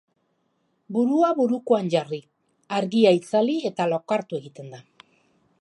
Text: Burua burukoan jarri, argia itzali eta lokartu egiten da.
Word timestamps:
Burua 0.95 1.29
burukoan 1.41 1.91
jarri, 1.95 2.19
argia 2.79 3.15
itzali 3.21 3.59
eta 3.73 3.91
lokartu 3.95 4.43
egiten 4.43 4.77
da. 4.77 4.85